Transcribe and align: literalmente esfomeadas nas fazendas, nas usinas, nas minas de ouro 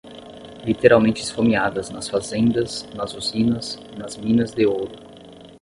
literalmente 0.65 1.21
esfomeadas 1.21 1.91
nas 1.91 2.09
fazendas, 2.09 2.87
nas 2.95 3.13
usinas, 3.13 3.77
nas 3.99 4.17
minas 4.17 4.51
de 4.51 4.65
ouro 4.65 4.89